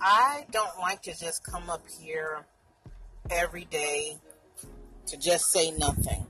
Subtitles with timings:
[0.00, 2.44] I don't like to just come up here
[3.30, 4.18] every day
[5.06, 6.24] to just say nothing.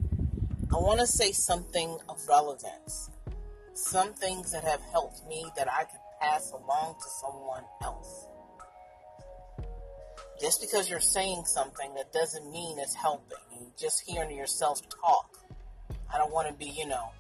[0.73, 3.11] I want to say something of relevance.
[3.75, 8.27] Some things that have helped me that I could pass along to someone else.
[10.41, 13.39] Just because you're saying something, that doesn't mean it's helping.
[13.53, 15.39] You just hearing yourself talk.
[16.13, 17.11] I don't want to be, you know,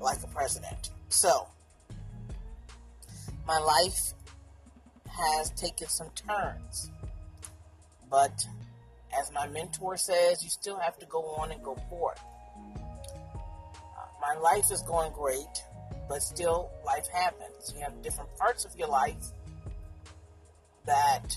[0.00, 0.90] like a president.
[1.08, 1.46] So,
[3.46, 4.14] my life
[5.16, 6.90] has taken some turns.
[8.10, 8.46] But
[9.18, 12.20] as my mentor says, you still have to go on and go forth.
[12.66, 15.62] Uh, my life is going great,
[16.08, 17.72] but still, life happens.
[17.74, 19.32] You have different parts of your life
[20.86, 21.36] that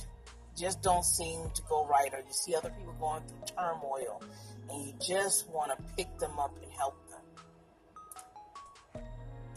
[0.58, 4.22] just don't seem to go right, or you see other people going through turmoil,
[4.70, 9.04] and you just want to pick them up and help them.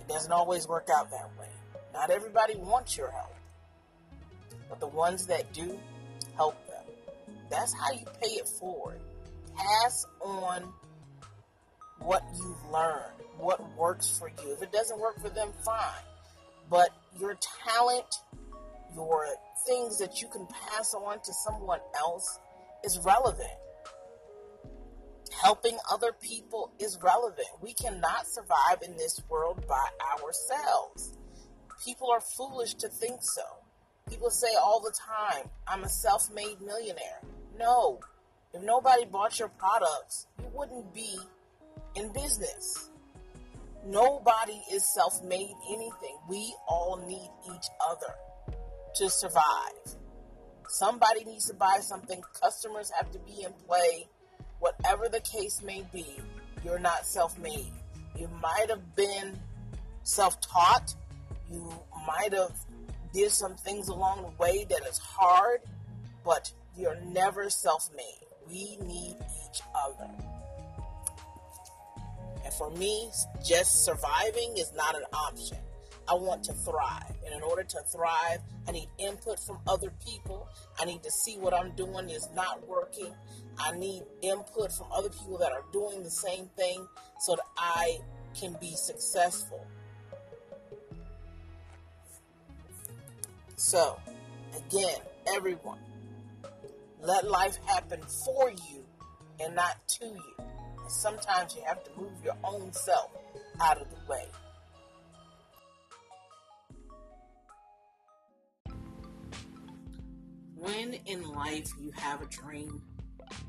[0.01, 1.49] It doesn't always work out that way.
[1.95, 3.35] Not everybody wants your help,
[4.71, 5.79] but the ones that do,
[6.37, 6.85] help them.
[7.51, 9.01] That's how you pay it forward.
[9.55, 10.73] Pass on
[11.99, 14.53] what you've learned, what works for you.
[14.53, 16.05] If it doesn't work for them, fine.
[16.71, 18.07] But your talent,
[18.95, 19.27] your
[19.67, 22.39] things that you can pass on to someone else
[22.85, 23.51] is relevant.
[25.43, 27.49] Helping other people is relevant.
[27.61, 31.17] We cannot survive in this world by ourselves.
[31.85, 33.43] People are foolish to think so.
[34.11, 37.21] People say all the time, I'm a self made millionaire.
[37.59, 38.01] No,
[38.53, 41.17] if nobody bought your products, you wouldn't be
[41.95, 42.91] in business.
[43.87, 46.19] Nobody is self made anything.
[46.29, 48.15] We all need each other
[48.97, 49.97] to survive.
[50.69, 54.09] Somebody needs to buy something, customers have to be in play.
[54.59, 56.19] Whatever the case may be,
[56.65, 57.73] you're not self made.
[58.19, 59.39] You might have been
[60.03, 60.95] self taught,
[61.51, 61.73] you
[62.07, 62.53] might have
[63.13, 65.61] did some things along the way that is hard,
[66.25, 68.27] but you're never self-made.
[68.47, 69.17] We need
[69.49, 70.11] each other.
[72.45, 73.11] And for me,
[73.47, 75.59] just surviving is not an option.
[76.09, 77.15] I want to thrive.
[77.25, 80.49] And in order to thrive, I need input from other people.
[80.81, 83.15] I need to see what I'm doing is not working.
[83.59, 86.87] I need input from other people that are doing the same thing
[87.21, 87.99] so that I
[88.39, 89.65] can be successful.
[93.63, 94.01] So,
[94.57, 95.01] again,
[95.37, 95.81] everyone,
[97.03, 98.83] let life happen for you
[99.39, 100.35] and not to you.
[100.39, 103.11] And sometimes you have to move your own self
[103.61, 104.25] out of the way.
[110.55, 112.81] When in life you have a dream,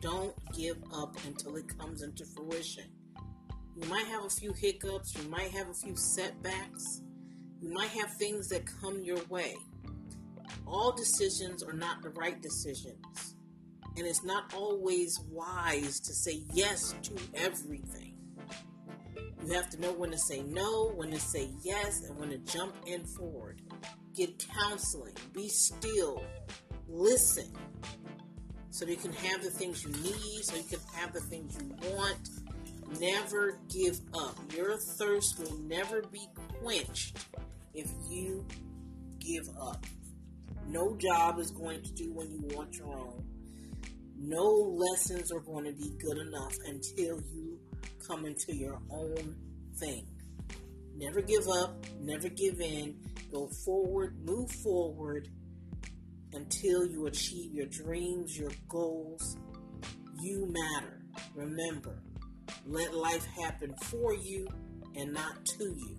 [0.02, 2.92] don't give up until it comes into fruition.
[3.78, 7.02] You might have a few hiccups, you might have a few setbacks,
[7.62, 9.56] you might have things that come your way.
[10.66, 13.36] All decisions are not the right decisions.
[13.98, 18.16] And it's not always wise to say yes to everything.
[19.46, 22.38] You have to know when to say no, when to say yes, and when to
[22.38, 23.62] jump in forward.
[24.16, 26.24] Get counseling, be still,
[26.88, 27.52] listen,
[28.70, 31.76] so you can have the things you need, so you can have the things you
[31.92, 32.30] want.
[33.00, 34.38] Never give up.
[34.56, 36.28] Your thirst will never be
[36.62, 37.18] quenched
[37.74, 38.46] if you
[39.20, 39.86] give up.
[40.72, 43.22] No job is going to do when you want your own.
[44.18, 47.60] No lessons are going to be good enough until you
[48.08, 49.36] come into your own
[49.78, 50.08] thing.
[50.96, 52.96] Never give up, never give in.
[53.34, 55.28] Go forward, move forward
[56.32, 59.36] until you achieve your dreams, your goals.
[60.22, 61.02] You matter.
[61.36, 62.02] Remember,
[62.66, 64.48] let life happen for you
[64.96, 65.98] and not to you.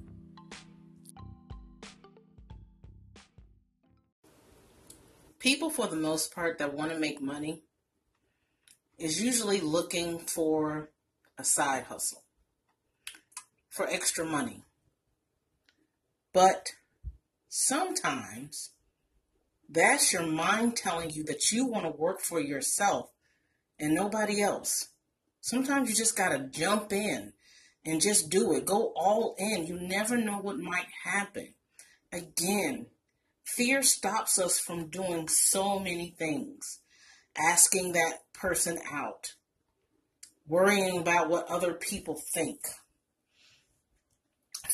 [5.42, 7.62] People, for the most part, that want to make money
[8.96, 10.90] is usually looking for
[11.36, 12.22] a side hustle,
[13.68, 14.62] for extra money.
[16.32, 16.74] But
[17.48, 18.70] sometimes
[19.68, 23.10] that's your mind telling you that you want to work for yourself
[23.80, 24.90] and nobody else.
[25.40, 27.32] Sometimes you just got to jump in
[27.84, 28.64] and just do it.
[28.64, 29.66] Go all in.
[29.66, 31.54] You never know what might happen.
[32.12, 32.86] Again,
[33.44, 36.80] fear stops us from doing so many things.
[37.36, 39.32] Asking that person out,
[40.46, 42.58] worrying about what other people think.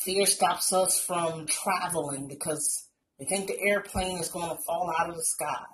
[0.03, 5.09] Fear stops us from traveling because we think the airplane is going to fall out
[5.09, 5.65] of the sky.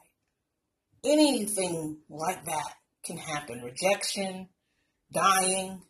[1.04, 3.62] Anything like that can happen.
[3.62, 4.50] Rejection,
[5.12, 5.82] dying.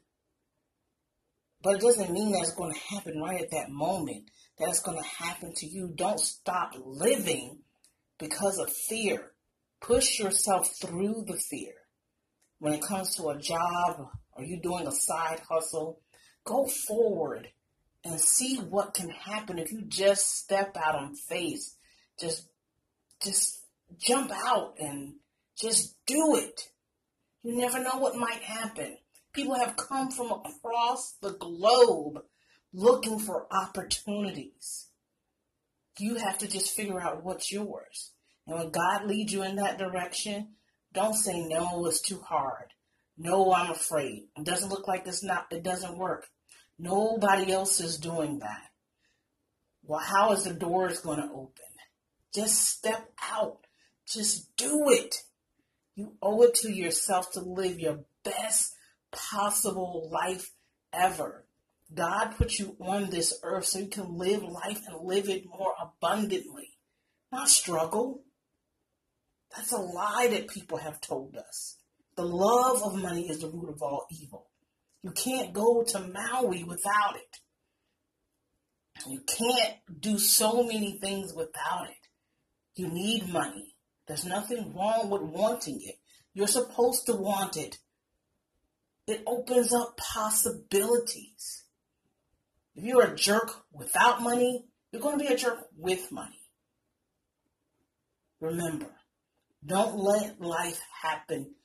[1.61, 4.29] But it doesn't mean that it's going to happen right at that moment.
[4.57, 5.91] That it's going to happen to you.
[5.93, 7.59] Don't stop living
[8.17, 9.31] because of fear.
[9.81, 11.73] Push yourself through the fear.
[12.59, 15.99] When it comes to a job or you doing a side hustle,
[16.45, 17.49] go forward
[18.03, 21.75] and see what can happen if you just step out on faith.
[22.19, 22.47] Just
[23.21, 23.61] just
[23.97, 25.15] jump out and
[25.57, 26.69] just do it.
[27.43, 28.97] You never know what might happen.
[29.33, 32.23] People have come from across the globe
[32.75, 34.87] looking for opportunities.
[35.97, 38.11] You have to just figure out what's yours.
[38.45, 40.55] And when God leads you in that direction,
[40.93, 42.73] don't say no, it's too hard.
[43.17, 44.25] No, I'm afraid.
[44.37, 46.27] It doesn't look like it's not it doesn't work.
[46.77, 48.69] Nobody else is doing that.
[49.83, 51.63] Well, how is the doors going to open?
[52.33, 53.59] Just step out.
[54.05, 55.15] Just do it.
[55.95, 58.73] You owe it to yourself to live your best
[59.13, 60.51] possible life
[60.91, 61.44] ever.
[61.93, 65.73] God put you on this earth so you can live life and live it more
[65.79, 66.77] abundantly,
[67.31, 68.23] not struggle.
[69.55, 71.77] That's a lie that people have told us.
[72.15, 74.47] The love of money is the root of all evil.
[75.03, 77.37] You can't go to Maui without it.
[79.07, 82.07] You can't do so many things without it.
[82.75, 83.75] You need money.
[84.07, 85.99] There's nothing wrong with wanting it.
[86.33, 87.77] You're supposed to want it.
[89.07, 91.64] It opens up possibilities.
[92.75, 96.41] If you're a jerk without money, you're going to be a jerk with money.
[98.41, 98.91] Remember,
[99.65, 101.55] don't let life happen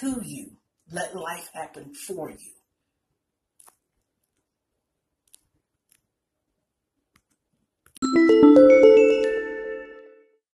[0.00, 0.56] to you.
[0.90, 2.36] Let life happen for you.